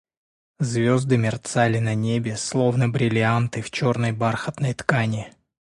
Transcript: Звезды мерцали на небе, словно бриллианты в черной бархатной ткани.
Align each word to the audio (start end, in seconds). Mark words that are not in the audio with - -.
Звезды 0.57 1.15
мерцали 1.25 1.77
на 1.77 1.93
небе, 1.93 2.35
словно 2.35 2.89
бриллианты 2.89 3.61
в 3.61 3.69
черной 3.69 4.11
бархатной 4.13 4.73
ткани. 4.73 5.31